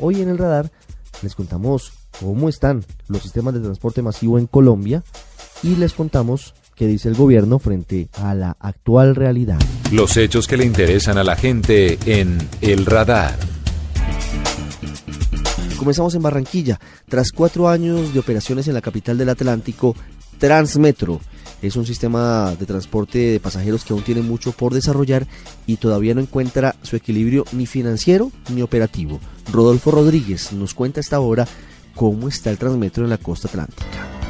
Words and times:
Hoy 0.00 0.22
en 0.22 0.30
el 0.30 0.38
radar 0.38 0.70
les 1.22 1.34
contamos 1.34 1.92
cómo 2.18 2.48
están 2.48 2.84
los 3.08 3.22
sistemas 3.22 3.52
de 3.52 3.60
transporte 3.60 4.00
masivo 4.00 4.38
en 4.38 4.46
Colombia 4.46 5.02
y 5.62 5.76
les 5.76 5.92
contamos 5.92 6.54
qué 6.74 6.86
dice 6.86 7.10
el 7.10 7.14
gobierno 7.14 7.58
frente 7.58 8.08
a 8.14 8.34
la 8.34 8.56
actual 8.58 9.14
realidad. 9.14 9.58
Los 9.92 10.16
hechos 10.16 10.46
que 10.46 10.56
le 10.56 10.64
interesan 10.64 11.18
a 11.18 11.24
la 11.24 11.36
gente 11.36 11.98
en 12.06 12.38
El 12.62 12.86
Radar. 12.86 13.38
Comenzamos 15.78 16.14
en 16.14 16.22
Barranquilla. 16.22 16.80
Tras 17.06 17.30
cuatro 17.32 17.68
años 17.68 18.14
de 18.14 18.20
operaciones 18.20 18.68
en 18.68 18.74
la 18.74 18.80
capital 18.80 19.18
del 19.18 19.28
Atlántico, 19.28 19.94
Transmetro 20.38 21.20
es 21.60 21.76
un 21.76 21.84
sistema 21.84 22.54
de 22.58 22.64
transporte 22.64 23.18
de 23.18 23.40
pasajeros 23.40 23.84
que 23.84 23.92
aún 23.92 24.02
tiene 24.02 24.22
mucho 24.22 24.52
por 24.52 24.72
desarrollar 24.72 25.26
y 25.66 25.76
todavía 25.76 26.14
no 26.14 26.22
encuentra 26.22 26.76
su 26.82 26.96
equilibrio 26.96 27.44
ni 27.52 27.66
financiero 27.66 28.32
ni 28.54 28.62
operativo. 28.62 29.20
Rodolfo 29.52 29.90
Rodríguez 29.90 30.52
nos 30.52 30.74
cuenta 30.74 31.00
a 31.00 31.02
esta 31.02 31.20
hora 31.20 31.46
cómo 31.94 32.28
está 32.28 32.50
el 32.50 32.58
Transmetro 32.58 33.04
en 33.04 33.10
la 33.10 33.18
costa 33.18 33.48
atlántica. 33.48 33.84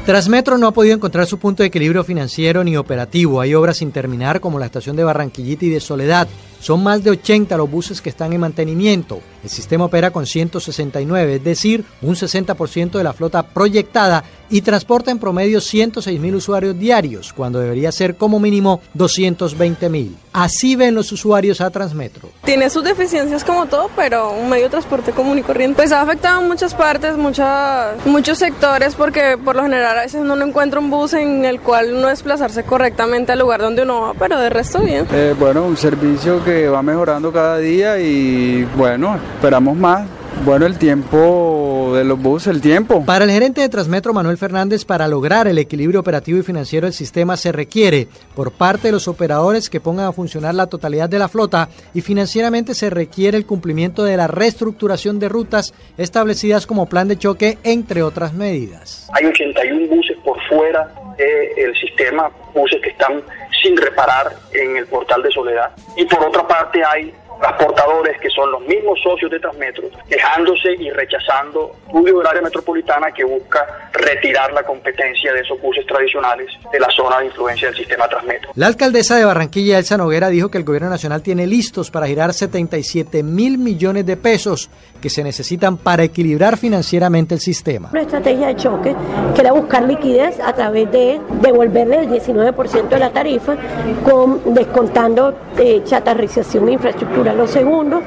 Transmetro 0.05 0.57
no 0.57 0.67
ha 0.67 0.73
podido 0.73 0.95
encontrar 0.95 1.27
su 1.27 1.37
punto 1.37 1.61
de 1.61 1.67
equilibrio 1.67 2.03
financiero 2.03 2.63
ni 2.63 2.75
operativo. 2.75 3.39
Hay 3.39 3.53
obras 3.53 3.77
sin 3.77 3.91
terminar 3.91 4.39
como 4.41 4.57
la 4.57 4.65
estación 4.65 4.95
de 4.95 5.03
Barranquillita 5.03 5.65
y 5.65 5.69
de 5.69 5.79
Soledad. 5.79 6.27
Son 6.61 6.83
más 6.83 7.03
de 7.03 7.09
80 7.09 7.57
los 7.57 7.69
buses 7.69 8.01
que 8.01 8.09
están 8.09 8.33
en 8.33 8.39
mantenimiento. 8.39 9.19
El 9.43 9.49
sistema 9.49 9.85
opera 9.85 10.11
con 10.11 10.27
169, 10.27 11.35
es 11.35 11.43
decir, 11.43 11.83
un 12.03 12.13
60% 12.15 12.91
de 12.91 13.03
la 13.03 13.13
flota 13.13 13.41
proyectada 13.41 14.23
y 14.51 14.61
transporta 14.61 15.09
en 15.09 15.17
promedio 15.17 15.59
106 15.59 16.19
mil 16.19 16.35
usuarios 16.35 16.77
diarios, 16.77 17.33
cuando 17.33 17.59
debería 17.59 17.91
ser 17.91 18.15
como 18.15 18.39
mínimo 18.39 18.81
220 18.93 19.89
mil. 19.89 20.15
Así 20.33 20.75
ven 20.75 20.93
los 20.93 21.11
usuarios 21.11 21.61
a 21.61 21.69
Transmetro. 21.71 22.29
Tiene 22.43 22.69
sus 22.69 22.83
deficiencias 22.83 23.43
como 23.43 23.65
todo, 23.65 23.89
pero 23.95 24.31
un 24.31 24.49
medio 24.49 24.65
de 24.65 24.69
transporte 24.69 25.11
común 25.13 25.39
y 25.39 25.41
corriente. 25.41 25.77
Pues 25.77 25.91
ha 25.91 26.01
afectado 26.01 26.41
muchas 26.41 26.73
partes, 26.73 27.17
muchas, 27.17 28.05
muchos 28.05 28.37
sectores, 28.37 28.93
porque 28.95 29.37
por 29.43 29.55
lo 29.55 29.63
general 29.63 29.97
a 29.97 30.01
veces 30.01 30.21
uno 30.21 30.35
no 30.35 30.45
encuentra 30.45 30.79
un 30.79 30.89
bus 30.89 31.13
en 31.13 31.43
el 31.45 31.59
cual 31.59 31.93
uno 31.93 32.07
desplazarse 32.07 32.63
correctamente 32.63 33.31
al 33.31 33.39
lugar 33.39 33.61
donde 33.61 33.83
uno 33.83 34.01
va, 34.01 34.13
pero 34.13 34.39
de 34.39 34.49
resto 34.49 34.79
bien. 34.81 35.07
Eh, 35.11 35.33
bueno, 35.39 35.63
un 35.63 35.77
servicio 35.77 36.43
que 36.43 36.50
va 36.67 36.81
mejorando 36.81 37.31
cada 37.31 37.57
día 37.57 37.99
y 37.99 38.63
bueno, 38.75 39.19
esperamos 39.35 39.75
más. 39.77 40.07
Bueno, 40.45 40.65
el 40.65 40.77
tiempo 40.79 41.91
de 41.93 42.03
los 42.03 42.19
buses, 42.19 42.47
el 42.47 42.61
tiempo. 42.61 43.05
Para 43.05 43.25
el 43.25 43.31
gerente 43.31 43.61
de 43.61 43.69
Transmetro, 43.69 44.11
Manuel 44.11 44.37
Fernández, 44.37 44.85
para 44.85 45.07
lograr 45.07 45.47
el 45.47 45.59
equilibrio 45.59 45.99
operativo 45.99 46.39
y 46.39 46.41
financiero 46.41 46.87
del 46.87 46.93
sistema 46.93 47.37
se 47.37 47.51
requiere 47.51 48.07
por 48.35 48.51
parte 48.51 48.87
de 48.87 48.91
los 48.93 49.07
operadores 49.07 49.69
que 49.69 49.79
pongan 49.79 50.07
a 50.07 50.13
funcionar 50.13 50.55
la 50.55 50.65
totalidad 50.65 51.09
de 51.09 51.19
la 51.19 51.27
flota 51.27 51.69
y 51.93 52.01
financieramente 52.01 52.73
se 52.73 52.89
requiere 52.89 53.37
el 53.37 53.45
cumplimiento 53.45 54.03
de 54.03 54.17
la 54.17 54.25
reestructuración 54.25 55.19
de 55.19 55.29
rutas 55.29 55.75
establecidas 55.97 56.65
como 56.65 56.87
plan 56.87 57.07
de 57.07 57.19
choque, 57.19 57.59
entre 57.63 58.01
otras 58.01 58.33
medidas. 58.33 59.07
Hay 59.13 59.27
81 59.27 59.95
buses 59.95 60.17
fuera 60.51 60.91
del 61.17 61.73
sistema, 61.79 62.29
buses 62.53 62.81
que 62.81 62.89
están 62.89 63.21
sin 63.61 63.77
reparar 63.77 64.31
en 64.53 64.75
el 64.75 64.85
portal 64.87 65.23
de 65.23 65.31
Soledad. 65.31 65.71
Y 65.95 66.05
por 66.05 66.23
otra 66.25 66.47
parte 66.47 66.83
hay 66.83 67.13
transportadores 67.41 68.19
que 68.21 68.29
son 68.29 68.51
los 68.51 68.61
mismos 68.61 68.99
socios 69.01 69.31
de 69.31 69.39
Transmetro, 69.39 69.89
quejándose 70.07 70.73
y 70.79 70.89
rechazando 70.91 71.75
estudio 71.87 72.19
del 72.19 72.27
área 72.27 72.41
metropolitana 72.41 73.11
que 73.11 73.23
busca 73.23 73.89
retirar 73.93 74.53
la 74.53 74.63
competencia 74.63 75.33
de 75.33 75.41
esos 75.41 75.59
buses 75.61 75.85
tradicionales 75.85 76.47
de 76.71 76.79
la 76.79 76.89
zona 76.89 77.19
de 77.19 77.25
influencia 77.25 77.67
del 77.67 77.77
sistema 77.77 78.07
Transmetro. 78.07 78.51
La 78.55 78.67
alcaldesa 78.67 79.17
de 79.17 79.25
Barranquilla, 79.25 79.77
Elsa 79.77 79.97
Noguera, 79.97 80.29
dijo 80.29 80.49
que 80.49 80.57
el 80.57 80.63
gobierno 80.63 80.89
nacional 80.89 81.21
tiene 81.21 81.47
listos 81.47 81.91
para 81.91 82.07
girar 82.07 82.33
77 82.33 83.23
mil 83.23 83.57
millones 83.57 84.05
de 84.05 84.17
pesos 84.17 84.69
que 85.01 85.09
se 85.09 85.23
necesitan 85.23 85.77
para 85.77 86.03
equilibrar 86.03 86.57
financieramente 86.57 87.35
el 87.35 87.41
sistema. 87.41 87.89
Una 87.91 88.01
estrategia 88.01 88.47
de 88.47 88.55
choque 88.55 88.95
que 89.35 89.41
era 89.41 89.51
buscar 89.51 89.83
liquidez 89.83 90.39
a 90.39 90.53
través 90.53 90.91
de 90.91 91.19
devolverle 91.41 91.99
el 91.99 92.09
19% 92.09 92.87
de 92.87 92.99
la 92.99 93.09
tarifa, 93.09 93.55
con, 94.03 94.53
descontando 94.53 95.35
eh, 95.57 95.81
chatarrización 95.83 96.69
e 96.69 96.73
infraestructura. 96.73 97.30
Lo 97.33 97.47
segundo 97.47 98.01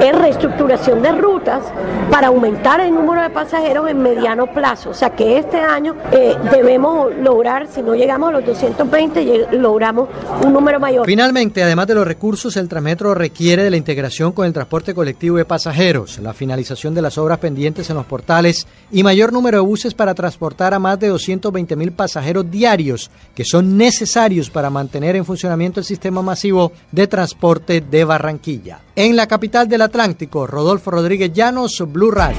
es 0.00 0.16
reestructuración 0.16 1.02
de 1.02 1.12
rutas 1.12 1.62
para 2.10 2.28
aumentar 2.28 2.80
el 2.80 2.94
número 2.94 3.22
de 3.22 3.30
pasajeros 3.30 3.88
en 3.90 4.02
mediano 4.02 4.46
plazo. 4.46 4.90
O 4.90 4.94
sea 4.94 5.10
que 5.10 5.38
este 5.38 5.58
año 5.58 5.94
eh, 6.12 6.34
debemos 6.50 7.14
lograr, 7.16 7.68
si 7.68 7.82
no 7.82 7.94
llegamos 7.94 8.30
a 8.30 8.32
los 8.32 8.44
220, 8.44 9.48
logramos 9.52 10.08
un 10.44 10.52
número 10.52 10.80
mayor. 10.80 11.06
Finalmente, 11.06 11.62
además 11.62 11.86
de 11.86 11.94
los 11.94 12.06
recursos, 12.06 12.56
el 12.56 12.68
Transmetro 12.68 13.14
requiere 13.14 13.62
de 13.62 13.70
la 13.70 13.76
integración 13.76 14.32
con 14.32 14.46
el 14.46 14.52
transporte 14.52 14.94
colectivo 14.94 15.36
de 15.36 15.44
pasajeros, 15.44 16.18
la 16.18 16.32
finalización 16.32 16.94
de 16.94 17.02
las 17.02 17.18
obras 17.18 17.38
pendientes 17.38 17.90
en 17.90 17.96
los 17.96 18.06
portales 18.06 18.66
y 18.90 19.02
mayor 19.02 19.32
número 19.32 19.58
de 19.58 19.66
buses 19.66 19.94
para 19.94 20.14
transportar 20.14 20.74
a 20.74 20.78
más 20.78 20.98
de 20.98 21.08
220 21.08 21.76
mil 21.76 21.92
pasajeros 21.92 22.50
diarios 22.50 23.10
que 23.34 23.44
son 23.44 23.76
necesarios 23.76 24.50
para 24.50 24.70
mantener 24.70 25.16
en 25.16 25.24
funcionamiento 25.24 25.80
el 25.80 25.86
sistema 25.86 26.22
masivo 26.22 26.72
de 26.92 27.06
transporte 27.06 27.80
de 27.80 28.04
Barranquilla. 28.04 28.57
En 28.96 29.16
la 29.16 29.26
capital 29.26 29.68
del 29.68 29.82
Atlántico, 29.82 30.46
Rodolfo 30.46 30.90
Rodríguez 30.90 31.32
Llanos, 31.32 31.82
Blue 31.86 32.10
Radio. 32.10 32.38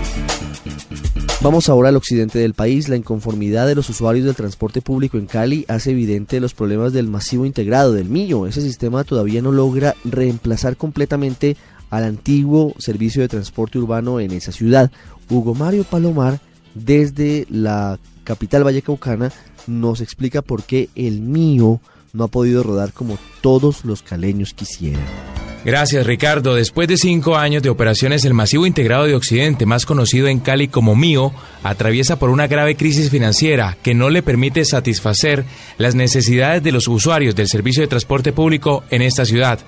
Vamos 1.41 1.69
ahora 1.69 1.87
al 1.87 1.95
occidente 1.95 2.37
del 2.37 2.53
país. 2.53 2.89
La 2.89 2.97
inconformidad 2.97 3.65
de 3.65 3.75
los 3.75 3.89
usuarios 3.89 4.25
del 4.25 4.35
transporte 4.35 4.81
público 4.81 5.17
en 5.17 5.25
Cali 5.25 5.63
hace 5.69 5.91
evidente 5.91 6.41
los 6.41 6.53
problemas 6.53 6.91
del 6.91 7.07
masivo 7.07 7.45
integrado 7.45 7.93
del 7.93 8.09
Millo. 8.09 8.45
Ese 8.45 8.61
sistema 8.61 9.05
todavía 9.05 9.41
no 9.41 9.53
logra 9.53 9.95
reemplazar 10.03 10.75
completamente 10.75 11.55
al 11.89 12.03
antiguo 12.03 12.75
servicio 12.77 13.21
de 13.21 13.29
transporte 13.29 13.79
urbano 13.79 14.19
en 14.19 14.31
esa 14.31 14.51
ciudad. 14.51 14.91
Hugo 15.29 15.55
Mario 15.55 15.85
Palomar, 15.85 16.41
desde 16.73 17.47
la 17.49 17.99
capital 18.25 18.65
vallecaucana, 18.65 19.31
nos 19.65 20.01
explica 20.01 20.41
por 20.41 20.63
qué 20.63 20.89
el 20.95 21.21
mío 21.21 21.79
no 22.11 22.25
ha 22.25 22.27
podido 22.27 22.63
rodar 22.63 22.91
como 22.91 23.17
todos 23.41 23.85
los 23.85 24.01
caleños 24.01 24.53
quisieran. 24.53 25.28
Gracias 25.65 26.07
Ricardo. 26.07 26.55
Después 26.55 26.87
de 26.87 26.95
cinco 26.95 27.35
años 27.35 27.61
de 27.61 27.69
operaciones, 27.69 28.23
el 28.23 28.33
masivo 28.33 28.65
integrado 28.65 29.05
de 29.05 29.15
Occidente, 29.15 29.65
más 29.65 29.85
conocido 29.85 30.27
en 30.27 30.39
Cali 30.39 30.69
como 30.69 30.95
MIO, 30.95 31.33
atraviesa 31.63 32.17
por 32.17 32.29
una 32.29 32.47
grave 32.47 32.77
crisis 32.77 33.09
financiera 33.09 33.77
que 33.83 33.93
no 33.93 34.09
le 34.09 34.23
permite 34.23 34.63
satisfacer 34.63 35.43
las 35.77 35.95
necesidades 35.95 36.63
de 36.63 36.71
los 36.71 36.87
usuarios 36.87 37.35
del 37.35 37.49
servicio 37.49 37.81
de 37.81 37.87
transporte 37.87 38.31
público 38.31 38.85
en 38.89 39.01
esta 39.01 39.25
ciudad. 39.25 39.59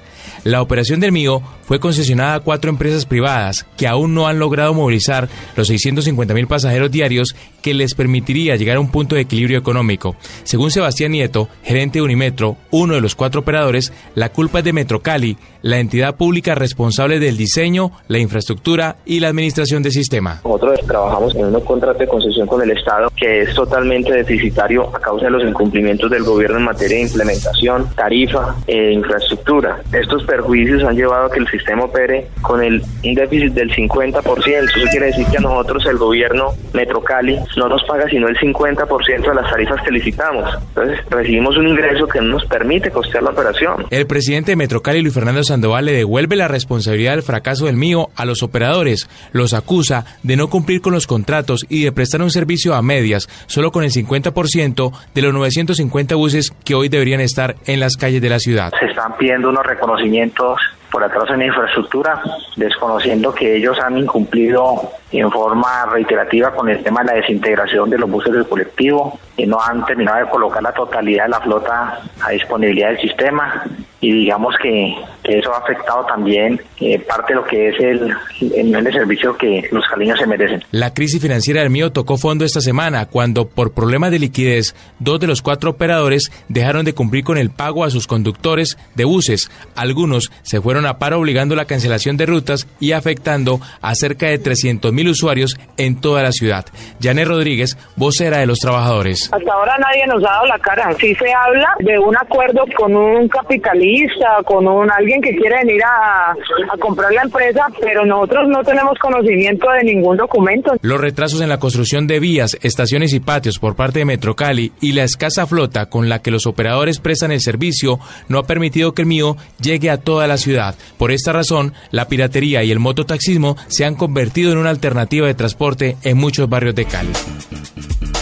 La 0.46 0.62
operación 0.62 1.02
del 1.02 1.12
MIO 1.12 1.42
fue 1.64 1.80
concesionada 1.80 2.36
a 2.36 2.40
cuatro 2.40 2.70
empresas 2.70 3.06
privadas 3.06 3.66
que 3.76 3.88
aún 3.88 4.14
no 4.14 4.28
han 4.28 4.40
logrado 4.40 4.74
movilizar 4.74 5.28
los 5.58 5.68
650 5.68 6.34
mil 6.34 6.48
pasajeros 6.48 6.90
diarios 6.90 7.36
que 7.62 7.74
les 7.74 7.96
permitiría 7.96 8.56
llegar 8.56 8.78
a 8.78 8.80
un 8.80 8.92
punto 8.92 9.16
de 9.16 9.22
equilibrio 9.22 9.58
económico. 9.60 10.16
Según 10.44 10.72
Sebastián 10.72 11.12
Nieto, 11.12 11.50
gerente 11.64 12.00
de 12.00 12.04
Unimetro, 12.04 12.58
uno 12.72 12.96
de 12.96 13.02
los 13.02 13.16
cuatro 13.16 13.42
operadores, 13.42 13.92
la 14.16 14.30
culpa 14.30 14.60
es 14.60 14.66
de 14.66 14.74
Metro 14.74 15.02
Cali, 15.02 15.38
entidad 15.82 16.16
pública 16.16 16.56
responsable 16.56 17.20
del 17.20 17.38
diseño, 17.38 17.92
la 18.08 18.20
infraestructura 18.20 18.98
y 19.06 19.20
la 19.20 19.28
administración 19.28 19.84
del 19.84 19.92
sistema. 19.92 20.42
Nosotros 20.44 20.80
trabajamos 20.88 21.36
en 21.36 21.54
un 21.54 21.62
contrato 21.62 22.00
de 22.00 22.08
concesión 22.08 22.48
con 22.48 22.62
el 22.62 22.72
Estado 22.72 23.12
que 23.16 23.42
es 23.42 23.54
totalmente 23.54 24.14
deficitario 24.14 24.96
a 24.96 25.00
causa 25.00 25.26
de 25.26 25.32
los 25.32 25.44
incumplimientos 25.44 26.10
del 26.10 26.24
gobierno 26.24 26.58
en 26.58 26.64
materia 26.64 26.98
de 26.98 27.04
implementación, 27.04 27.88
tarifa 27.96 28.56
e 28.68 28.94
infraestructura. 28.94 29.82
Estos 29.92 30.24
perjuicios 30.24 30.84
han 30.84 30.96
llevado 30.96 31.26
a 31.26 31.32
que 31.32 31.40
el 31.40 31.48
sistema 31.48 31.84
opere 31.84 32.28
con 32.42 32.64
el, 32.64 32.82
un 33.04 33.14
déficit 33.14 33.54
del 33.54 33.72
50%. 33.72 34.22
Eso 34.22 34.88
quiere 34.90 35.08
decir 35.08 35.26
que 35.28 35.38
a 35.38 35.42
nosotros 35.42 35.86
el 35.86 35.98
gobierno 35.98 36.54
Metro 36.74 37.02
Cali 37.02 37.38
no 37.58 37.68
nos 37.68 37.84
paga 37.84 38.08
sino 38.10 38.28
el 38.28 38.38
50% 38.38 39.28
de 39.28 39.36
las 39.36 39.50
tarifas 39.50 39.82
que 39.84 39.92
licitamos. 39.92 40.50
Entonces 40.70 41.00
recibimos 41.10 41.58
un 41.58 41.68
ingreso 41.68 42.08
que 42.08 42.20
no 42.22 42.28
nos 42.28 42.46
permite 42.46 42.92
costear 42.92 43.24
la 43.24 43.32
operación. 43.32 43.86
El 43.90 44.08
presidente 44.08 44.52
de 44.52 44.56
Metro 44.56 44.82
Cali, 44.82 45.02
Luis 45.02 45.14
Fernando 45.14 45.44
Sandoval, 45.44 45.71
le 45.80 45.94
devuelve 45.94 46.36
la 46.36 46.50
responsabilidad 46.50 47.12
del 47.12 47.24
fracaso 47.24 47.68
del 47.68 47.78
mío 47.78 48.10
a 48.18 48.26
los 48.26 48.44
operadores. 48.44 49.08
Los 49.32 49.54
acusa 49.54 50.06
de 50.24 50.36
no 50.36 50.50
cumplir 50.50 50.82
con 50.82 50.92
los 50.92 51.08
contratos 51.08 51.66
y 51.70 51.86
de 51.86 51.94
prestar 51.94 52.22
un 52.22 52.32
servicio 52.32 52.76
a 52.76 52.82
medias, 52.82 53.30
solo 53.48 53.72
con 53.72 53.84
el 53.84 53.92
50% 53.92 54.92
de 55.14 55.22
los 55.22 55.34
950 55.34 56.16
buses 56.16 56.52
que 56.66 56.76
hoy 56.76 56.90
deberían 56.90 57.22
estar 57.22 57.56
en 57.66 57.80
las 57.80 57.96
calles 57.96 58.22
de 58.22 58.30
la 58.30 58.40
ciudad. 58.40 58.74
Se 58.78 58.88
están 58.88 59.16
pidiendo 59.18 59.50
unos 59.50 59.66
reconocimientos 59.66 60.60
por 60.92 61.04
atraso 61.04 61.34
en 61.34 61.40
la 61.40 61.46
infraestructura, 61.46 62.22
desconociendo 62.58 63.34
que 63.34 63.56
ellos 63.56 63.80
han 63.80 63.98
incumplido 63.98 64.92
en 65.12 65.32
forma 65.32 65.86
reiterativa 65.86 66.52
con 66.52 66.68
el 66.68 66.84
tema 66.84 67.02
de 67.02 67.08
la 67.08 67.14
desintegración 67.14 67.90
de 67.90 67.98
los 67.98 68.12
buses 68.12 68.34
del 68.34 68.46
colectivo, 68.46 69.18
y 69.38 69.46
no 69.46 69.60
han 69.62 69.86
terminado 69.86 70.26
de 70.26 70.30
colocar 70.30 70.62
la 70.62 70.74
totalidad 70.74 71.24
de 71.24 71.30
la 71.30 71.40
flota 71.40 72.02
a 72.22 72.30
disponibilidad 72.32 72.90
del 72.90 73.00
sistema 73.00 73.64
y 74.02 74.12
digamos 74.12 74.56
que 74.62 74.96
que 75.24 75.40
eso 75.40 75.54
ha 75.54 75.60
afectado 75.60 76.06
también 76.06 76.62
eh, 76.80 77.00
parte 77.00 77.34
de 77.34 77.40
lo 77.40 77.46
que 77.46 77.70
es 77.70 77.80
el, 77.80 78.14
el 78.56 78.66
nivel 78.66 78.84
de 78.86 78.94
servicio 78.94 79.36
que 79.38 79.68
los 79.72 79.86
caleños 79.88 80.20
se 80.20 80.28
merecen. 80.28 80.64
La 80.72 80.94
crisis 80.94 81.22
financiera 81.22 81.62
del 81.62 81.70
mío 81.70 81.92
tocó 81.92 82.18
fondo 82.18 82.46
esta 82.46 82.62
semana 82.62 83.06
cuando 83.06 83.48
por 83.48 83.74
problemas 83.74 84.12
de 84.12 84.20
liquidez 84.20 84.76
dos 85.00 85.20
de 85.20 85.28
los 85.28 85.42
cuatro 85.42 85.72
operadores 85.72 86.32
dejaron 86.48 86.86
de 86.86 86.94
cumplir 86.94 87.24
con 87.24 87.38
el 87.38 87.50
pago 87.52 87.84
a 87.84 87.90
sus 87.90 88.08
conductores 88.08 88.78
de 88.96 89.06
buses. 89.06 89.50
Algunos 89.76 90.32
se 90.44 90.62
fueron 90.62 90.86
a 90.86 90.98
paro 90.98 91.20
obligando 91.20 91.56
la 91.56 91.66
cancelación 91.66 92.18
de 92.18 92.26
rutas 92.26 92.68
y 92.80 92.94
afectando 92.94 93.60
a 93.82 93.96
cerca 93.96 94.28
de 94.28 94.40
300 94.40 94.92
mil 94.94 95.10
usuarios 95.10 95.58
en 95.78 96.00
toda 96.00 96.24
la 96.24 96.32
ciudad. 96.32 96.66
Janet 97.02 97.28
Rodríguez, 97.28 97.78
vocera 97.96 98.38
de 98.38 98.46
los 98.46 98.60
trabajadores. 98.60 99.30
Hasta 99.32 99.54
ahora 99.54 99.78
nadie 99.78 100.06
nos 100.08 100.24
ha 100.24 100.32
dado 100.32 100.46
la 100.46 100.60
cara. 100.60 100.94
Sí 101.00 101.14
se 101.16 101.34
habla 101.34 101.76
de 101.80 101.98
un 102.00 102.16
acuerdo 102.16 102.64
con 102.76 102.96
un 102.96 103.28
capitalista, 103.28 104.38
con 104.46 104.68
un 104.68 104.90
alguien 104.92 105.11
que 105.20 105.36
quiere 105.36 105.58
venir 105.66 105.82
a, 105.84 106.36
comprar 106.80 107.12
la 107.12 107.24
empresa, 107.24 107.66
pero 107.82 108.06
nosotros 108.06 108.48
no 108.48 108.64
tenemos 108.64 108.98
conocimiento 109.00 109.70
de 109.72 109.84
ningún 109.84 110.16
documento. 110.16 110.74
Los 110.82 111.02
retrasos 111.02 111.42
en 111.42 111.50
la 111.50 111.60
construcción 111.60 112.08
de 112.08 112.20
vías, 112.20 112.58
estaciones 112.62 113.14
y 113.14 113.20
patios 113.20 113.60
por 113.60 113.76
parte 113.76 114.00
de 114.00 114.06
Metrocali 114.06 114.72
y 114.80 114.94
la 114.94 115.04
escasa 115.04 115.48
flota 115.48 115.88
con 115.88 116.08
la 116.08 116.22
que 116.22 116.32
los 116.32 116.46
operadores 116.46 117.00
prestan 117.00 117.32
el 117.32 117.42
servicio 117.42 118.00
no 118.30 118.40
ha 118.40 118.44
permitido 118.44 118.94
que 118.94 119.02
el 119.02 119.08
mío 119.08 119.36
llegue 119.60 119.90
a 119.90 119.98
toda 119.98 120.28
la 120.28 120.38
ciudad. 120.38 120.76
Por 120.98 121.12
esta 121.12 121.34
razón, 121.34 121.74
la 121.90 122.08
piratería 122.08 122.64
y 122.64 122.72
el 122.72 122.80
mototaxismo 122.80 123.58
se 123.68 123.86
han 123.86 123.96
convertido 123.96 124.52
en 124.52 124.60
una 124.60 124.70
alternativa 124.70 125.28
de 125.28 125.34
transporte 125.34 125.98
en 126.04 126.18
muchos 126.18 126.48
barrios 126.48 126.76
de 126.76 126.86
Cali. 126.86 127.10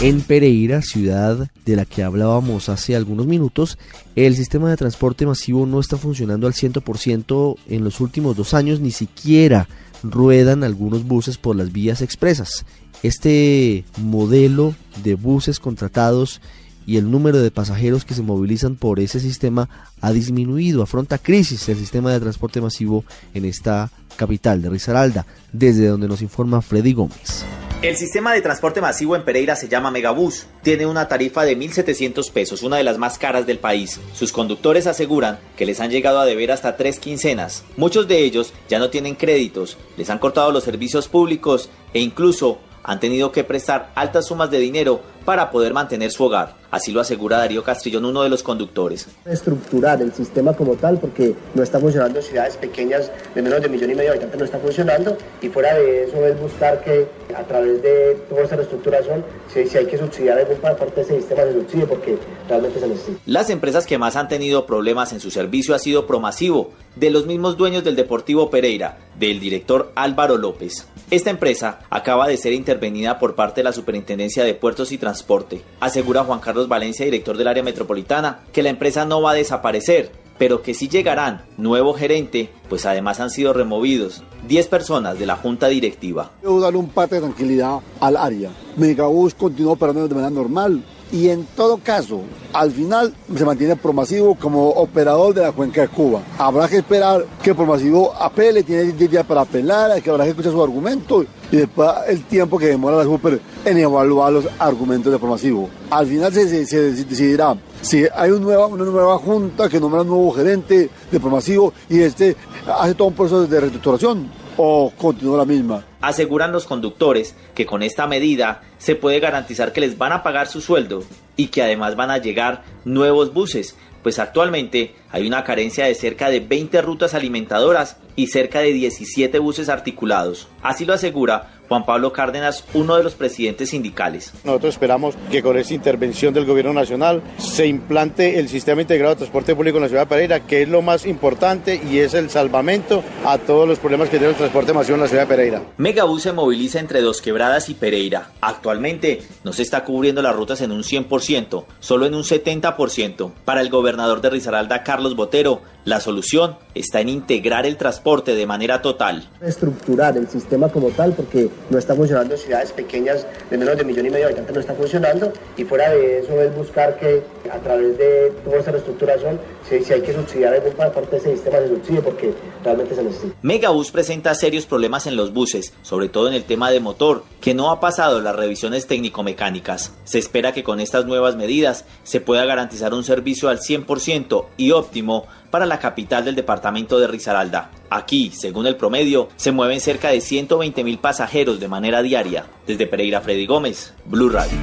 En 0.02 0.22
Pereira, 0.22 0.80
ciudad 0.80 1.50
de 1.66 1.76
la 1.76 1.84
que 1.84 2.02
hablábamos 2.02 2.70
hace 2.70 2.96
algunos 2.96 3.26
minutos, 3.26 3.76
el 4.16 4.34
sistema 4.34 4.70
de 4.70 4.78
transporte 4.78 5.26
masivo 5.26 5.66
no 5.66 5.78
está 5.78 5.98
funcionando 5.98 6.46
al 6.46 6.54
100% 6.54 7.56
en 7.68 7.84
los 7.84 8.00
últimos 8.00 8.34
dos 8.34 8.54
años, 8.54 8.80
ni 8.80 8.92
siquiera 8.92 9.68
ruedan 10.02 10.64
algunos 10.64 11.04
buses 11.06 11.36
por 11.36 11.54
las 11.54 11.70
vías 11.70 12.00
expresas. 12.00 12.64
Este 13.02 13.84
modelo 13.98 14.74
de 15.04 15.16
buses 15.16 15.60
contratados 15.60 16.40
y 16.86 16.96
el 16.96 17.10
número 17.10 17.38
de 17.38 17.50
pasajeros 17.50 18.06
que 18.06 18.14
se 18.14 18.22
movilizan 18.22 18.76
por 18.76 19.00
ese 19.00 19.20
sistema 19.20 19.68
ha 20.00 20.12
disminuido, 20.12 20.82
afronta 20.82 21.18
crisis 21.18 21.68
el 21.68 21.76
sistema 21.76 22.10
de 22.10 22.20
transporte 22.20 22.62
masivo 22.62 23.04
en 23.34 23.44
esta 23.44 23.90
capital 24.16 24.62
de 24.62 24.70
Risaralda, 24.70 25.26
desde 25.52 25.88
donde 25.88 26.08
nos 26.08 26.22
informa 26.22 26.62
Freddy 26.62 26.94
Gómez. 26.94 27.44
El 27.82 27.96
sistema 27.96 28.34
de 28.34 28.42
transporte 28.42 28.82
masivo 28.82 29.16
en 29.16 29.24
Pereira 29.24 29.56
se 29.56 29.66
llama 29.66 29.90
Megabús. 29.90 30.44
Tiene 30.62 30.84
una 30.84 31.08
tarifa 31.08 31.44
de 31.44 31.56
1.700 31.56 32.30
pesos, 32.30 32.62
una 32.62 32.76
de 32.76 32.84
las 32.84 32.98
más 32.98 33.16
caras 33.16 33.46
del 33.46 33.58
país. 33.58 33.98
Sus 34.12 34.32
conductores 34.32 34.86
aseguran 34.86 35.38
que 35.56 35.64
les 35.64 35.80
han 35.80 35.90
llegado 35.90 36.20
a 36.20 36.26
deber 36.26 36.52
hasta 36.52 36.76
tres 36.76 36.98
quincenas. 36.98 37.64
Muchos 37.78 38.06
de 38.06 38.18
ellos 38.18 38.52
ya 38.68 38.78
no 38.78 38.90
tienen 38.90 39.14
créditos, 39.14 39.78
les 39.96 40.10
han 40.10 40.18
cortado 40.18 40.52
los 40.52 40.62
servicios 40.62 41.08
públicos 41.08 41.70
e 41.94 42.00
incluso 42.00 42.58
han 42.82 43.00
tenido 43.00 43.32
que 43.32 43.44
prestar 43.44 43.92
altas 43.94 44.26
sumas 44.26 44.50
de 44.50 44.58
dinero 44.58 45.00
para 45.30 45.52
poder 45.52 45.72
mantener 45.72 46.10
su 46.10 46.24
hogar. 46.24 46.56
Así 46.72 46.90
lo 46.90 47.00
asegura 47.00 47.38
Darío 47.38 47.62
Castrillón, 47.62 48.04
uno 48.04 48.24
de 48.24 48.28
los 48.28 48.42
conductores. 48.42 49.06
Estructurar 49.24 50.02
el 50.02 50.12
sistema 50.12 50.54
como 50.54 50.74
tal, 50.74 50.98
porque 50.98 51.36
no 51.54 51.62
está 51.62 51.78
funcionando 51.78 52.18
en 52.18 52.24
ciudades 52.24 52.56
pequeñas 52.56 53.12
de 53.32 53.40
menos 53.40 53.60
de 53.60 53.66
un 53.66 53.72
millón 53.72 53.92
y 53.92 53.94
medio 53.94 54.10
de 54.10 54.16
habitantes, 54.16 54.40
no 54.40 54.44
está 54.44 54.58
funcionando. 54.58 55.16
Y 55.40 55.48
fuera 55.48 55.72
de 55.74 56.02
eso 56.02 56.26
es 56.26 56.40
buscar 56.40 56.82
que 56.82 57.06
a 57.32 57.44
través 57.44 57.80
de 57.80 58.16
toda 58.28 58.42
esa 58.42 58.56
reestructuración, 58.56 59.24
si, 59.54 59.68
si 59.68 59.78
hay 59.78 59.86
que 59.86 59.98
subsidiar 59.98 60.36
alguna 60.36 60.74
parte 60.74 60.96
de 60.96 61.02
ese 61.02 61.16
sistema, 61.18 61.42
se 61.44 61.52
subsidie, 61.52 61.86
porque 61.86 62.18
realmente 62.48 62.80
se 62.80 62.88
necesita. 62.88 63.20
Las 63.26 63.50
empresas 63.50 63.86
que 63.86 63.98
más 63.98 64.16
han 64.16 64.26
tenido 64.26 64.66
problemas 64.66 65.12
en 65.12 65.20
su 65.20 65.30
servicio 65.30 65.76
ha 65.76 65.78
sido 65.78 66.08
Promasivo, 66.08 66.72
de 66.96 67.10
los 67.10 67.26
mismos 67.26 67.56
dueños 67.56 67.84
del 67.84 67.94
Deportivo 67.94 68.50
Pereira, 68.50 68.98
del 69.18 69.38
director 69.38 69.92
Álvaro 69.94 70.36
López. 70.36 70.86
Esta 71.10 71.30
empresa 71.30 71.80
acaba 71.90 72.26
de 72.26 72.36
ser 72.36 72.52
intervenida 72.52 73.18
por 73.18 73.34
parte 73.34 73.60
de 73.60 73.64
la 73.64 73.72
Superintendencia 73.72 74.44
de 74.44 74.54
Puertos 74.54 74.92
y 74.92 74.98
Transporte. 75.20 75.60
Asegura 75.80 76.24
Juan 76.24 76.40
Carlos 76.40 76.68
Valencia, 76.68 77.04
director 77.04 77.36
del 77.36 77.48
área 77.48 77.62
metropolitana, 77.62 78.40
que 78.52 78.62
la 78.62 78.70
empresa 78.70 79.04
no 79.04 79.20
va 79.20 79.32
a 79.32 79.34
desaparecer, 79.34 80.10
pero 80.40 80.62
que 80.62 80.72
sí 80.72 80.88
llegarán 80.88 81.42
nuevo 81.58 81.92
gerente, 81.92 82.48
pues 82.70 82.86
además 82.86 83.20
han 83.20 83.28
sido 83.28 83.52
removidos 83.52 84.22
10 84.48 84.68
personas 84.68 85.18
de 85.18 85.26
la 85.26 85.36
junta 85.36 85.68
directiva. 85.68 86.30
Debo 86.40 86.58
darle 86.60 86.78
un 86.78 86.88
parte 86.88 87.16
de 87.16 87.20
tranquilidad 87.20 87.80
al 88.00 88.16
área. 88.16 88.48
Megabús 88.78 89.34
continúa 89.34 89.74
operando 89.74 90.08
de 90.08 90.14
manera 90.14 90.30
normal 90.30 90.82
y 91.12 91.28
en 91.28 91.44
todo 91.44 91.76
caso, 91.76 92.22
al 92.54 92.70
final 92.70 93.12
se 93.36 93.44
mantiene 93.44 93.76
Promasivo 93.76 94.34
como 94.34 94.70
operador 94.70 95.34
de 95.34 95.42
la 95.42 95.52
cuenca 95.52 95.82
de 95.82 95.88
Cuba. 95.88 96.22
Habrá 96.38 96.68
que 96.68 96.78
esperar 96.78 97.26
que 97.42 97.54
Promasivo 97.54 98.14
apele, 98.14 98.62
tiene 98.62 98.84
10 98.92 99.10
días 99.10 99.26
para 99.26 99.42
apelar, 99.42 100.00
que 100.00 100.08
habrá 100.08 100.24
que 100.24 100.30
escuchar 100.30 100.52
su 100.52 100.62
argumento 100.62 101.22
y 101.52 101.56
después 101.56 101.90
el 102.08 102.24
tiempo 102.24 102.58
que 102.58 102.68
demora 102.68 102.96
la 102.96 103.04
Super 103.04 103.42
en 103.62 103.76
evaluar 103.76 104.32
los 104.32 104.46
argumentos 104.58 105.12
de 105.12 105.18
Promasivo. 105.18 105.68
Al 105.90 106.06
final 106.06 106.32
se 106.32 106.46
decidirá 106.46 107.58
si 107.82 108.04
hay 108.14 108.30
una 108.30 108.66
nueva, 108.66 109.18
junta 109.18 109.68
que 109.68 109.80
nombra 109.80 110.02
un 110.02 110.08
nuevo 110.08 110.32
gerente 110.32 110.90
de 111.10 111.20
Promasivo 111.20 111.72
y 111.88 112.00
este 112.00 112.36
hace 112.66 112.94
todo 112.94 113.08
un 113.08 113.14
proceso 113.14 113.46
de 113.46 113.60
reestructuración 113.60 114.30
o 114.56 114.92
continúa 114.96 115.38
la 115.38 115.44
misma. 115.44 115.84
Aseguran 116.00 116.52
los 116.52 116.66
conductores 116.66 117.34
que 117.54 117.66
con 117.66 117.82
esta 117.82 118.06
medida 118.06 118.62
se 118.78 118.94
puede 118.94 119.20
garantizar 119.20 119.72
que 119.72 119.80
les 119.80 119.96
van 119.96 120.12
a 120.12 120.22
pagar 120.22 120.48
su 120.48 120.60
sueldo 120.60 121.02
y 121.36 121.48
que 121.48 121.62
además 121.62 121.96
van 121.96 122.10
a 122.10 122.18
llegar 122.18 122.64
nuevos 122.84 123.32
buses, 123.32 123.76
pues 124.02 124.18
actualmente 124.18 124.94
hay 125.10 125.26
una 125.26 125.44
carencia 125.44 125.86
de 125.86 125.94
cerca 125.94 126.28
de 126.28 126.40
20 126.40 126.82
rutas 126.82 127.14
alimentadoras 127.14 127.96
y 128.16 128.26
cerca 128.26 128.60
de 128.60 128.72
17 128.72 129.38
buses 129.38 129.68
articulados. 129.68 130.48
Así 130.62 130.84
lo 130.84 130.94
asegura 130.94 131.59
Juan 131.70 131.86
Pablo 131.86 132.12
Cárdenas, 132.12 132.64
uno 132.74 132.96
de 132.96 133.04
los 133.04 133.14
presidentes 133.14 133.70
sindicales. 133.70 134.32
Nosotros 134.42 134.74
esperamos 134.74 135.14
que 135.30 135.40
con 135.40 135.56
esta 135.56 135.72
intervención 135.72 136.34
del 136.34 136.44
gobierno 136.44 136.72
nacional 136.72 137.22
se 137.38 137.68
implante 137.68 138.40
el 138.40 138.48
sistema 138.48 138.82
integrado 138.82 139.14
de 139.14 139.18
transporte 139.18 139.54
público 139.54 139.76
en 139.76 139.84
la 139.84 139.88
ciudad 139.88 140.02
de 140.02 140.08
Pereira, 140.08 140.40
que 140.40 140.62
es 140.62 140.68
lo 140.68 140.82
más 140.82 141.06
importante 141.06 141.80
y 141.88 142.00
es 142.00 142.14
el 142.14 142.28
salvamento 142.28 143.04
a 143.24 143.38
todos 143.38 143.68
los 143.68 143.78
problemas 143.78 144.08
que 144.08 144.18
tiene 144.18 144.32
el 144.32 144.36
transporte 144.36 144.72
masivo 144.72 144.96
en 144.96 145.02
la 145.02 145.06
ciudad 145.06 145.22
de 145.22 145.28
Pereira. 145.28 145.62
Megabús 145.76 146.22
se 146.22 146.32
moviliza 146.32 146.80
entre 146.80 147.02
Dos 147.02 147.22
Quebradas 147.22 147.68
y 147.68 147.74
Pereira. 147.74 148.32
Actualmente 148.40 149.22
no 149.44 149.52
se 149.52 149.62
está 149.62 149.84
cubriendo 149.84 150.22
las 150.22 150.34
rutas 150.34 150.62
en 150.62 150.72
un 150.72 150.82
100%, 150.82 151.66
solo 151.78 152.04
en 152.04 152.16
un 152.16 152.24
70%. 152.24 153.32
Para 153.44 153.60
el 153.60 153.70
gobernador 153.70 154.20
de 154.20 154.30
Risaralda, 154.30 154.82
Carlos 154.82 155.14
Botero, 155.14 155.62
la 155.84 156.00
solución 156.00 156.56
está 156.74 157.00
en 157.00 157.08
integrar 157.08 157.66
el 157.66 157.76
transporte 157.76 158.34
de 158.34 158.46
manera 158.46 158.82
total. 158.82 159.28
Estructurar 159.40 160.16
el 160.16 160.28
sistema 160.28 160.68
como 160.68 160.88
tal, 160.90 161.12
porque 161.12 161.48
no 161.70 161.78
está 161.78 161.94
funcionando 161.94 162.34
en 162.34 162.40
ciudades 162.40 162.72
pequeñas 162.72 163.26
de 163.50 163.58
menos 163.58 163.76
de 163.76 163.82
un 163.82 163.88
millón 163.88 164.06
y 164.06 164.10
medio 164.10 164.26
de 164.26 164.32
habitantes, 164.32 164.54
no 164.54 164.60
está 164.60 164.74
funcionando. 164.74 165.32
Y 165.56 165.64
fuera 165.64 165.90
de 165.90 166.20
eso 166.20 166.40
es 166.40 166.54
buscar 166.54 166.98
que 166.98 167.22
a 167.50 167.58
través 167.58 167.96
de 167.98 168.32
toda 168.44 168.58
esa 168.58 168.70
reestructuración, 168.70 169.40
si, 169.68 169.82
si 169.82 169.92
hay 169.92 170.02
que 170.02 170.12
subsidiar 170.12 170.54
alguna 170.54 170.90
parte 170.90 171.12
de 171.12 171.16
ese 171.16 171.32
sistema, 171.32 171.58
se 171.58 171.68
subsidie, 171.68 172.02
porque 172.02 172.34
realmente 172.62 172.94
se 172.94 173.02
necesita. 173.02 173.34
Megabús 173.42 173.90
presenta 173.90 174.34
serios 174.34 174.66
problemas 174.66 175.06
en 175.06 175.16
los 175.16 175.32
buses, 175.32 175.72
sobre 175.82 176.08
todo 176.08 176.28
en 176.28 176.34
el 176.34 176.44
tema 176.44 176.70
de 176.70 176.80
motor, 176.80 177.24
que 177.40 177.54
no 177.54 177.70
ha 177.70 177.80
pasado 177.80 178.20
las 178.20 178.36
revisiones 178.36 178.86
técnico-mecánicas. 178.86 179.92
Se 180.04 180.18
espera 180.18 180.52
que 180.52 180.62
con 180.62 180.80
estas 180.80 181.06
nuevas 181.06 181.36
medidas 181.36 181.84
se 182.04 182.20
pueda 182.20 182.44
garantizar 182.44 182.94
un 182.94 183.04
servicio 183.04 183.48
al 183.48 183.58
100% 183.58 184.46
y 184.56 184.70
óptimo 184.72 185.26
para 185.50 185.66
la 185.66 185.78
capital 185.78 186.24
del 186.24 186.36
departamento 186.36 186.98
de 186.98 187.06
Risaralda. 187.06 187.70
Aquí, 187.90 188.30
según 188.32 188.66
el 188.66 188.76
promedio, 188.76 189.28
se 189.36 189.52
mueven 189.52 189.80
cerca 189.80 190.08
de 190.10 190.20
120 190.20 190.84
mil 190.84 190.98
pasajeros 190.98 191.60
de 191.60 191.68
manera 191.68 192.02
diaria. 192.02 192.46
Desde 192.66 192.86
Pereira, 192.86 193.20
Freddy 193.20 193.46
Gómez, 193.46 193.92
Blue 194.04 194.28
Radio. 194.28 194.58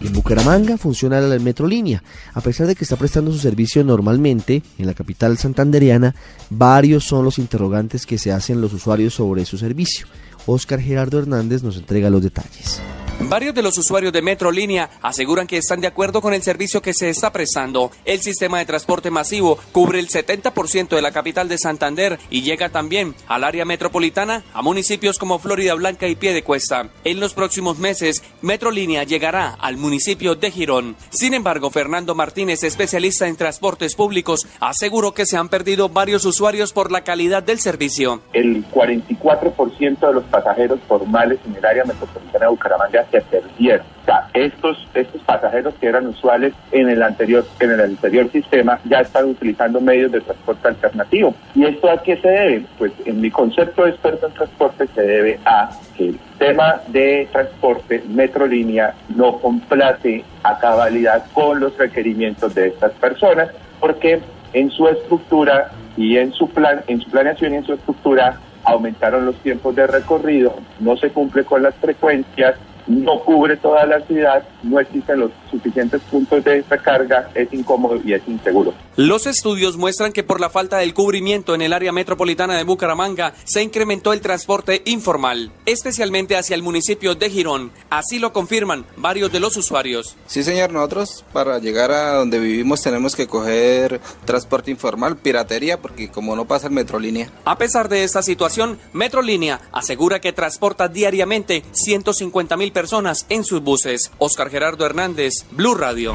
En 0.00 0.12
Bucaramanga 0.12 0.78
funciona 0.78 1.20
la 1.20 1.38
Metrolínea. 1.38 2.02
A 2.32 2.40
pesar 2.40 2.66
de 2.66 2.74
que 2.74 2.84
está 2.84 2.96
prestando 2.96 3.32
su 3.32 3.38
servicio 3.38 3.84
normalmente 3.84 4.62
en 4.78 4.86
la 4.86 4.94
capital 4.94 5.36
santandereana, 5.38 6.14
varios 6.50 7.04
son 7.04 7.24
los 7.24 7.38
interrogantes 7.38 8.06
que 8.06 8.18
se 8.18 8.32
hacen 8.32 8.60
los 8.60 8.72
usuarios 8.72 9.14
sobre 9.14 9.44
su 9.44 9.58
servicio. 9.58 10.06
Oscar 10.46 10.80
Gerardo 10.80 11.18
Hernández 11.18 11.62
nos 11.62 11.76
entrega 11.76 12.10
los 12.10 12.22
detalles. 12.22 12.80
Varios 13.20 13.54
de 13.54 13.62
los 13.62 13.78
usuarios 13.78 14.12
de 14.12 14.22
Metrolínea 14.22 14.90
aseguran 15.00 15.46
que 15.46 15.56
están 15.56 15.80
de 15.80 15.86
acuerdo 15.86 16.20
con 16.20 16.34
el 16.34 16.42
servicio 16.42 16.82
que 16.82 16.92
se 16.92 17.08
está 17.08 17.32
prestando. 17.32 17.90
El 18.04 18.20
sistema 18.20 18.58
de 18.58 18.66
transporte 18.66 19.10
masivo 19.10 19.58
cubre 19.72 19.98
el 19.98 20.08
70% 20.08 20.88
de 20.88 21.02
la 21.02 21.10
capital 21.10 21.48
de 21.48 21.58
Santander 21.58 22.18
y 22.28 22.42
llega 22.42 22.68
también 22.68 23.14
al 23.26 23.44
área 23.44 23.64
metropolitana, 23.64 24.44
a 24.52 24.62
municipios 24.62 25.18
como 25.18 25.38
Florida 25.38 25.74
Blanca 25.74 26.06
y 26.06 26.16
Piedecuesta. 26.16 26.90
En 27.04 27.18
los 27.20 27.34
próximos 27.34 27.78
meses, 27.78 28.22
Metrolínea 28.42 29.04
llegará 29.04 29.54
al 29.54 29.78
municipio 29.78 30.34
de 30.34 30.50
Girón. 30.50 30.96
Sin 31.10 31.34
embargo, 31.34 31.70
Fernando 31.70 32.14
Martínez, 32.14 32.62
especialista 32.62 33.26
en 33.26 33.36
transportes 33.36 33.94
públicos, 33.94 34.46
aseguró 34.60 35.12
que 35.12 35.26
se 35.26 35.36
han 35.36 35.48
perdido 35.48 35.88
varios 35.88 36.24
usuarios 36.24 36.72
por 36.72 36.92
la 36.92 37.02
calidad 37.02 37.42
del 37.42 37.60
servicio. 37.60 38.22
El 38.32 38.64
44% 38.70 40.06
de 40.06 40.12
los 40.12 40.24
pasajeros 40.24 40.80
formales 40.86 41.38
en 41.46 41.56
el 41.56 41.64
área 41.64 41.84
metropolitana 41.84 42.46
de 42.46 42.50
Bucaramanga 42.50 43.03
se 43.10 43.20
perdieron. 43.20 43.86
O 44.02 44.04
sea, 44.04 44.28
estos, 44.34 44.86
estos 44.94 45.22
pasajeros 45.22 45.74
que 45.80 45.86
eran 45.86 46.06
usuales 46.06 46.52
en 46.72 46.90
el 46.90 47.02
anterior, 47.02 47.46
en 47.60 47.70
el 47.70 47.80
anterior 47.80 48.30
sistema 48.30 48.78
ya 48.84 49.00
están 49.00 49.30
utilizando 49.30 49.80
medios 49.80 50.12
de 50.12 50.20
transporte 50.20 50.68
alternativo. 50.68 51.34
¿Y 51.54 51.64
esto 51.64 51.90
a 51.90 52.02
qué 52.02 52.16
se 52.18 52.28
debe? 52.28 52.66
Pues 52.76 52.92
en 53.06 53.20
mi 53.20 53.30
concepto 53.30 53.84
de 53.84 53.90
experto 53.90 54.26
en 54.26 54.34
transporte 54.34 54.86
se 54.94 55.00
debe 55.00 55.40
a 55.46 55.70
que 55.96 56.08
el 56.08 56.18
tema 56.38 56.82
de 56.88 57.28
transporte 57.32 58.02
Metrolínea 58.08 58.94
no 59.16 59.38
complace 59.38 60.22
a 60.42 60.58
cabalidad 60.58 61.24
con 61.32 61.60
los 61.60 61.76
requerimientos 61.78 62.54
de 62.54 62.68
estas 62.68 62.92
personas 62.92 63.48
porque 63.80 64.20
en 64.52 64.70
su 64.70 64.86
estructura 64.88 65.70
y 65.96 66.16
en 66.16 66.32
su 66.32 66.48
plan, 66.48 66.82
en 66.86 67.00
su 67.00 67.10
planeación 67.10 67.54
y 67.54 67.56
en 67.56 67.64
su 67.64 67.72
estructura 67.74 68.38
aumentaron 68.64 69.26
los 69.26 69.36
tiempos 69.36 69.74
de 69.76 69.86
recorrido, 69.86 70.56
no 70.80 70.96
se 70.96 71.10
cumple 71.10 71.44
con 71.44 71.62
las 71.62 71.74
frecuencias, 71.76 72.56
no 72.86 73.20
cubre 73.24 73.56
toda 73.56 73.86
la 73.86 74.00
ciudad, 74.06 74.46
no 74.62 74.80
existen 74.80 75.20
los 75.20 75.30
suficientes 75.50 76.00
puntos 76.02 76.44
de 76.44 76.62
recarga, 76.68 77.30
es 77.34 77.52
incómodo 77.52 78.00
y 78.04 78.12
es 78.12 78.22
inseguro. 78.26 78.74
Los 78.96 79.26
estudios 79.26 79.76
muestran 79.76 80.12
que 80.12 80.22
por 80.22 80.40
la 80.40 80.50
falta 80.50 80.78
del 80.78 80.94
cubrimiento 80.94 81.54
en 81.54 81.62
el 81.62 81.72
área 81.72 81.92
metropolitana 81.92 82.56
de 82.56 82.64
Bucaramanga 82.64 83.34
se 83.44 83.62
incrementó 83.62 84.12
el 84.12 84.20
transporte 84.20 84.82
informal, 84.84 85.50
especialmente 85.66 86.36
hacia 86.36 86.54
el 86.54 86.62
municipio 86.62 87.14
de 87.14 87.30
Girón. 87.30 87.72
Así 87.90 88.18
lo 88.18 88.32
confirman 88.32 88.84
varios 88.96 89.32
de 89.32 89.40
los 89.40 89.56
usuarios. 89.56 90.16
Sí, 90.26 90.42
señor, 90.42 90.72
nosotros 90.72 91.24
para 91.32 91.58
llegar 91.58 91.90
a 91.90 92.14
donde 92.14 92.38
vivimos 92.38 92.82
tenemos 92.82 93.16
que 93.16 93.26
coger 93.26 94.00
transporte 94.24 94.70
informal, 94.70 95.16
piratería, 95.16 95.80
porque 95.80 96.10
como 96.10 96.36
no 96.36 96.44
pasa 96.44 96.68
el 96.68 96.72
Metrolínea. 96.72 97.30
A 97.44 97.58
pesar 97.58 97.88
de 97.88 98.04
esta 98.04 98.22
situación, 98.22 98.78
Metrolínea 98.92 99.60
asegura 99.72 100.20
que 100.20 100.32
transporta 100.32 100.88
diariamente 100.88 101.64
150 101.72 102.56
mil 102.56 102.72
personas 102.74 103.24
en 103.30 103.44
sus 103.44 103.62
buses. 103.62 104.10
Oscar 104.18 104.50
Gerardo 104.50 104.84
Hernández, 104.84 105.32
Blue 105.52 105.74
Radio. 105.74 106.14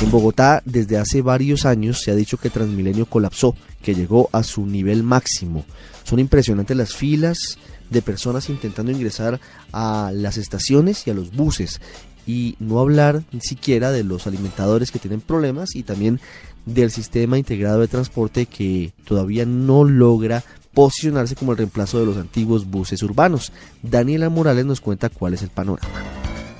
En 0.00 0.10
Bogotá, 0.10 0.62
desde 0.64 0.96
hace 0.96 1.20
varios 1.20 1.66
años 1.66 2.00
se 2.00 2.10
ha 2.10 2.14
dicho 2.14 2.38
que 2.38 2.48
Transmilenio 2.48 3.06
colapsó, 3.06 3.54
que 3.82 3.94
llegó 3.94 4.30
a 4.32 4.42
su 4.42 4.64
nivel 4.64 5.02
máximo. 5.02 5.64
Son 6.04 6.18
impresionantes 6.18 6.76
las 6.76 6.94
filas 6.94 7.58
de 7.90 8.02
personas 8.02 8.48
intentando 8.48 8.92
ingresar 8.92 9.40
a 9.72 10.10
las 10.14 10.36
estaciones 10.36 11.06
y 11.06 11.10
a 11.10 11.14
los 11.14 11.32
buses. 11.32 11.80
Y 12.26 12.56
no 12.58 12.80
hablar 12.80 13.22
ni 13.32 13.40
siquiera 13.40 13.92
de 13.92 14.04
los 14.04 14.26
alimentadores 14.26 14.90
que 14.90 14.98
tienen 14.98 15.20
problemas 15.20 15.74
y 15.74 15.82
también 15.82 16.20
del 16.66 16.90
sistema 16.90 17.38
integrado 17.38 17.80
de 17.80 17.88
transporte 17.88 18.46
que 18.46 18.92
todavía 19.04 19.46
no 19.46 19.84
logra 19.84 20.44
posicionarse 20.76 21.34
como 21.34 21.52
el 21.52 21.58
reemplazo 21.58 21.98
de 21.98 22.04
los 22.04 22.18
antiguos 22.18 22.66
buses 22.66 23.02
urbanos. 23.02 23.50
Daniela 23.82 24.28
Morales 24.28 24.66
nos 24.66 24.82
cuenta 24.82 25.08
cuál 25.08 25.32
es 25.32 25.40
el 25.40 25.48
panorama. 25.48 25.88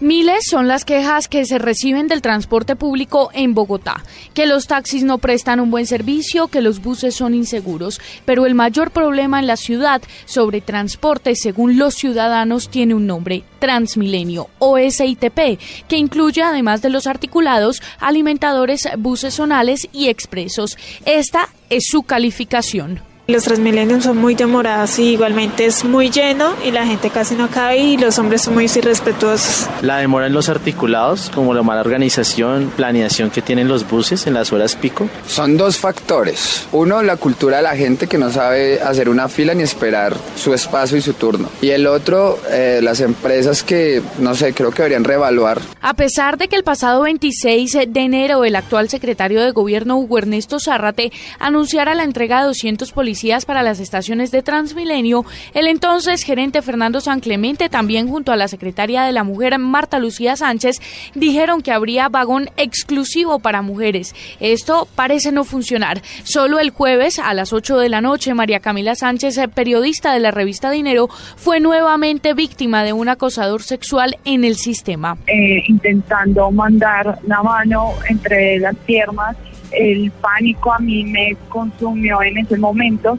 Miles 0.01 0.45
son 0.51 0.69
las 0.69 0.87
quejas 0.87 1.29
que 1.29 1.45
se 1.45 1.59
reciben 1.59 2.09
del 2.09 2.23
transporte 2.23 2.77
público 2.77 3.29
en 3.35 3.53
Bogotá, 3.53 4.03
que 4.33 4.47
los 4.47 4.67
taxis 4.67 5.05
no 5.05 5.19
prestan 5.19 5.61
un 5.61 5.71
buen 5.71 5.87
servicio, 5.87 6.49
que 6.49 6.63
los 6.63 6.83
buses 6.83 7.15
son 7.15 7.35
inseguros, 7.35 8.01
pero 8.25 8.47
el 8.47 8.55
mayor 8.55 8.91
problema 8.91 9.39
en 9.39 9.47
la 9.47 9.57
ciudad 9.57 10.01
sobre 10.25 10.63
transporte, 10.63 11.35
según 11.35 11.79
los 11.79 11.95
ciudadanos, 11.95 12.71
tiene 12.71 12.95
un 12.95 13.07
nombre, 13.07 13.45
Transmilenio 13.59 14.49
o 14.59 14.79
SITP, 14.79 15.59
que 15.89 15.97
incluye 15.97 16.43
además 16.43 16.81
de 16.81 16.91
los 16.91 17.07
articulados, 17.07 17.83
alimentadores, 17.99 18.89
buses 18.99 19.35
zonales 19.35 19.89
y 19.93 20.09
expresos. 20.09 20.79
Esta 21.05 21.49
es 21.69 21.85
su 21.91 22.03
calificación. 22.03 23.16
Los 23.29 23.43
Transmilenios 23.43 24.05
son 24.05 24.19
muy 24.19 24.37
demorados 24.37 25.01
y 25.01 25.15
igualmente 25.15 25.67
es 25.67 25.85
muy 25.85 26.11
lleno 26.11 26.55
y 26.65 26.71
la 26.71 26.87
gente 26.87 27.11
casi 27.11 27.35
no 27.35 27.51
cabe 27.51 27.79
y 27.79 27.97
los 27.97 28.21
hombres 28.21 28.43
son 28.43 28.55
muy 28.55 28.67
irrespetuosos. 28.67 29.67
La 29.83 29.97
demora 29.97 30.29
en 30.29 30.33
los 30.33 30.49
articulados, 30.49 31.29
como 31.35 31.53
la 31.53 31.65
mala 31.65 31.81
organización, 31.81 32.71
planeación 32.77 33.31
que 33.31 33.43
tienen 33.43 33.67
los 33.67 33.89
buses 33.91 34.29
en 34.29 34.35
las 34.35 34.53
horas 34.53 34.77
pico. 34.77 35.09
Son 35.27 35.57
dos 35.57 35.77
factores. 35.77 36.69
Uno, 36.71 37.03
la 37.03 37.17
cultura 37.17 37.57
de 37.57 37.65
la 37.65 37.75
gente 37.75 38.07
que 38.07 38.17
no 38.17 38.31
sabe 38.31 38.81
hacer 38.81 39.09
una 39.09 39.27
fila 39.29 39.55
ni 39.55 39.65
esperar 39.65 40.17
su 40.37 40.55
espacio 40.55 40.97
y 40.97 41.01
su 41.01 41.15
turno. 41.15 41.49
Y 41.61 41.71
el 41.71 41.89
otro, 41.89 42.39
eh, 42.49 42.79
las 42.81 43.01
empresas 43.01 43.65
que, 43.65 44.03
no 44.21 44.37
sé, 44.37 44.55
creo 44.55 44.71
que 44.71 44.83
deberían 44.83 45.03
reevaluar. 45.03 45.61
A 45.81 45.95
pesar 45.95 46.39
de 46.39 46.47
que 46.47 46.55
el 46.55 46.63
pasado 46.63 47.03
26 47.03 47.73
de 47.89 48.01
enero 48.01 48.45
el 48.45 48.55
actual 48.55 48.89
secretario 48.89 49.43
de 49.43 49.51
gobierno 49.51 49.97
Hugo 49.99 50.19
Ernesto 50.19 50.61
Zárrate 50.61 51.11
anunciara 51.41 51.97
la 51.97 52.05
entrega 52.05 52.43
de 52.43 52.47
200 52.47 52.93
policías 52.93 53.16
para 53.47 53.63
las 53.63 53.81
estaciones 53.81 54.31
de 54.31 54.43
Transmilenio, 54.43 55.25
el 55.55 55.69
entonces 55.69 56.23
gerente 56.23 56.61
Fernando 56.61 57.01
San 57.01 57.21
Clemente, 57.21 57.71
también 57.71 58.09
junto 58.09 58.31
a 58.31 58.37
la 58.37 58.47
secretaria 58.47 59.05
de 59.05 59.13
la 59.13 59.25
Mujer 59.25 59.59
Marta 59.59 59.99
Lucía 59.99 60.37
Sánchez, 60.37 60.81
dijeron 61.15 61.63
que 61.63 61.73
habría 61.73 62.11
vagón 62.11 62.51
exclusivo 62.59 63.39
para 63.39 63.63
mujeres. 63.63 64.15
Esto 64.39 64.87
parece 64.95 65.33
no 65.33 65.45
funcionar. 65.45 66.03
Solo 66.25 66.59
el 66.59 66.71
jueves 66.71 67.19
a 67.19 67.33
las 67.33 67.55
8 67.55 67.79
de 67.79 67.89
la 67.89 68.03
noche, 68.03 68.35
María 68.35 68.61
Camila 68.61 68.95
Sánchez, 68.95 69.39
periodista 69.55 70.13
de 70.13 70.21
la 70.21 70.31
revista 70.31 70.71
Dinero, 70.71 71.09
fue 71.37 71.59
nuevamente 71.59 72.35
víctima 72.35 72.85
de 72.85 72.93
un 72.93 73.09
acosador 73.09 73.63
sexual 73.63 74.19
en 74.27 74.45
el 74.45 74.57
sistema. 74.57 75.17
Eh, 75.27 75.63
intentando 75.69 76.51
mandar 76.51 77.19
la 77.27 77.43
mano 77.43 77.95
entre 78.11 78.59
las 78.59 78.77
piernas 78.77 79.37
el 79.73 80.11
pánico 80.13 80.73
a 80.73 80.79
mí 80.79 81.05
me 81.05 81.37
consumió 81.49 82.23
en 82.23 82.39
ese 82.39 82.57
momento. 82.57 83.19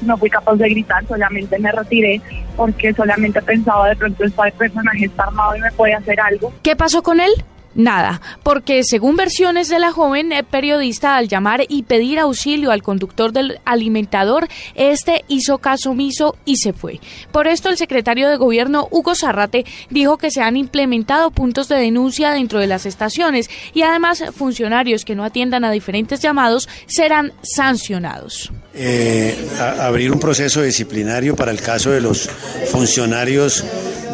No 0.00 0.16
fui 0.16 0.28
capaz 0.28 0.56
de 0.56 0.68
gritar, 0.68 1.06
solamente 1.06 1.58
me 1.58 1.70
retiré 1.70 2.20
porque 2.56 2.92
solamente 2.92 3.40
pensaba 3.40 3.88
de 3.88 3.96
pronto 3.96 4.24
este 4.24 4.52
personaje 4.52 5.04
está 5.04 5.24
armado 5.24 5.56
y 5.56 5.60
me 5.60 5.70
puede 5.72 5.94
hacer 5.94 6.20
algo. 6.20 6.52
¿Qué 6.62 6.74
pasó 6.76 7.02
con 7.02 7.20
él? 7.20 7.30
Nada, 7.74 8.20
porque 8.42 8.84
según 8.84 9.16
versiones 9.16 9.68
de 9.68 9.78
la 9.78 9.92
joven 9.92 10.32
eh, 10.32 10.44
periodista, 10.44 11.16
al 11.16 11.28
llamar 11.28 11.62
y 11.68 11.84
pedir 11.84 12.18
auxilio 12.18 12.70
al 12.70 12.82
conductor 12.82 13.32
del 13.32 13.60
alimentador, 13.64 14.48
este 14.74 15.24
hizo 15.28 15.58
caso 15.58 15.90
omiso 15.90 16.36
y 16.44 16.56
se 16.56 16.72
fue. 16.72 17.00
Por 17.30 17.46
esto, 17.46 17.70
el 17.70 17.78
secretario 17.78 18.28
de 18.28 18.36
gobierno, 18.36 18.88
Hugo 18.90 19.14
Zarrate, 19.14 19.64
dijo 19.88 20.18
que 20.18 20.30
se 20.30 20.42
han 20.42 20.56
implementado 20.56 21.30
puntos 21.30 21.68
de 21.68 21.76
denuncia 21.76 22.32
dentro 22.32 22.60
de 22.60 22.66
las 22.66 22.84
estaciones 22.84 23.48
y 23.72 23.82
además 23.82 24.22
funcionarios 24.34 25.04
que 25.04 25.14
no 25.14 25.24
atiendan 25.24 25.64
a 25.64 25.70
diferentes 25.70 26.20
llamados 26.20 26.68
serán 26.86 27.32
sancionados. 27.42 28.52
Eh, 28.74 29.36
abrir 29.80 30.10
un 30.12 30.18
proceso 30.18 30.62
disciplinario 30.62 31.36
para 31.36 31.50
el 31.50 31.60
caso 31.60 31.90
de 31.90 32.00
los 32.00 32.28
funcionarios 32.70 33.64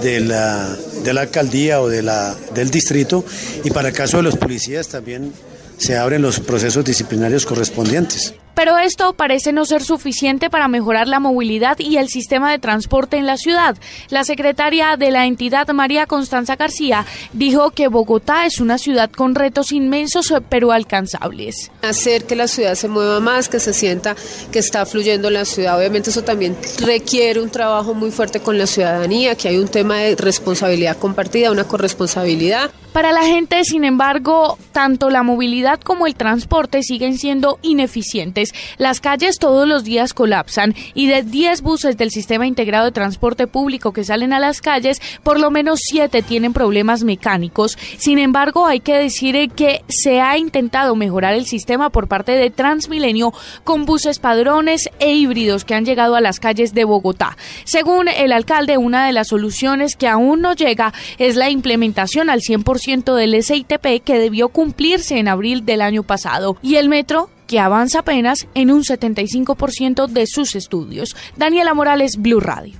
de 0.02 0.20
la, 0.20 0.76
de 1.08 1.14
la 1.14 1.22
alcaldía 1.22 1.80
o 1.80 1.88
de 1.88 2.02
la, 2.02 2.36
del 2.54 2.70
distrito 2.70 3.24
y 3.64 3.70
para 3.70 3.88
el 3.88 3.94
caso 3.94 4.18
de 4.18 4.24
los 4.24 4.36
policías 4.36 4.88
también 4.88 5.32
se 5.78 5.96
abren 5.96 6.20
los 6.20 6.40
procesos 6.40 6.84
disciplinarios 6.84 7.46
correspondientes. 7.46 8.34
Pero 8.58 8.76
esto 8.76 9.12
parece 9.12 9.52
no 9.52 9.64
ser 9.64 9.84
suficiente 9.84 10.50
para 10.50 10.66
mejorar 10.66 11.06
la 11.06 11.20
movilidad 11.20 11.78
y 11.78 11.96
el 11.96 12.08
sistema 12.08 12.50
de 12.50 12.58
transporte 12.58 13.16
en 13.16 13.24
la 13.24 13.36
ciudad. 13.36 13.76
La 14.08 14.24
secretaria 14.24 14.96
de 14.96 15.12
la 15.12 15.26
entidad, 15.26 15.68
María 15.68 16.06
Constanza 16.06 16.56
García, 16.56 17.06
dijo 17.32 17.70
que 17.70 17.86
Bogotá 17.86 18.46
es 18.46 18.58
una 18.58 18.76
ciudad 18.76 19.12
con 19.12 19.36
retos 19.36 19.70
inmensos 19.70 20.34
pero 20.48 20.72
alcanzables. 20.72 21.70
Hacer 21.82 22.24
que 22.24 22.34
la 22.34 22.48
ciudad 22.48 22.74
se 22.74 22.88
mueva 22.88 23.20
más, 23.20 23.48
que 23.48 23.60
se 23.60 23.72
sienta 23.72 24.16
que 24.50 24.58
está 24.58 24.84
fluyendo 24.86 25.28
en 25.28 25.34
la 25.34 25.44
ciudad. 25.44 25.78
Obviamente 25.78 26.10
eso 26.10 26.24
también 26.24 26.56
requiere 26.80 27.40
un 27.40 27.50
trabajo 27.50 27.94
muy 27.94 28.10
fuerte 28.10 28.40
con 28.40 28.58
la 28.58 28.66
ciudadanía, 28.66 29.36
que 29.36 29.46
hay 29.46 29.58
un 29.58 29.68
tema 29.68 29.98
de 29.98 30.16
responsabilidad 30.16 30.96
compartida, 30.96 31.52
una 31.52 31.62
corresponsabilidad. 31.62 32.72
Para 32.98 33.12
la 33.12 33.22
gente, 33.22 33.64
sin 33.64 33.84
embargo, 33.84 34.58
tanto 34.72 35.08
la 35.08 35.22
movilidad 35.22 35.78
como 35.78 36.08
el 36.08 36.16
transporte 36.16 36.82
siguen 36.82 37.16
siendo 37.16 37.60
ineficientes. 37.62 38.52
Las 38.76 39.00
calles 39.00 39.38
todos 39.38 39.68
los 39.68 39.84
días 39.84 40.14
colapsan 40.14 40.74
y 40.94 41.06
de 41.06 41.22
10 41.22 41.62
buses 41.62 41.96
del 41.96 42.10
sistema 42.10 42.48
integrado 42.48 42.86
de 42.86 42.90
transporte 42.90 43.46
público 43.46 43.92
que 43.92 44.02
salen 44.02 44.32
a 44.32 44.40
las 44.40 44.60
calles, 44.60 45.00
por 45.22 45.38
lo 45.38 45.52
menos 45.52 45.78
7 45.84 46.22
tienen 46.22 46.52
problemas 46.52 47.04
mecánicos. 47.04 47.78
Sin 47.98 48.18
embargo, 48.18 48.66
hay 48.66 48.80
que 48.80 48.96
decir 48.96 49.48
que 49.54 49.84
se 49.86 50.20
ha 50.20 50.36
intentado 50.36 50.96
mejorar 50.96 51.34
el 51.34 51.46
sistema 51.46 51.90
por 51.90 52.08
parte 52.08 52.32
de 52.32 52.50
Transmilenio 52.50 53.32
con 53.62 53.84
buses 53.84 54.18
padrones 54.18 54.90
e 54.98 55.14
híbridos 55.14 55.64
que 55.64 55.76
han 55.76 55.84
llegado 55.84 56.16
a 56.16 56.20
las 56.20 56.40
calles 56.40 56.74
de 56.74 56.82
Bogotá. 56.82 57.36
Según 57.62 58.08
el 58.08 58.32
alcalde, 58.32 58.76
una 58.76 59.06
de 59.06 59.12
las 59.12 59.28
soluciones 59.28 59.94
que 59.94 60.08
aún 60.08 60.40
no 60.40 60.54
llega 60.54 60.92
es 61.18 61.36
la 61.36 61.48
implementación 61.48 62.28
al 62.28 62.42
100% 62.88 63.14
del 63.14 63.42
SITP 63.42 64.02
que 64.04 64.18
debió 64.18 64.48
cumplirse 64.48 65.18
en 65.18 65.28
abril 65.28 65.64
del 65.64 65.82
año 65.82 66.02
pasado. 66.02 66.56
Y 66.62 66.76
el 66.76 66.88
metro 66.88 67.30
que 67.46 67.60
avanza 67.60 68.00
apenas 68.00 68.46
en 68.54 68.70
un 68.70 68.82
75% 68.82 70.06
de 70.06 70.26
sus 70.26 70.54
estudios. 70.54 71.16
Daniela 71.36 71.74
Morales, 71.74 72.16
Blue 72.18 72.40
Radio. 72.40 72.78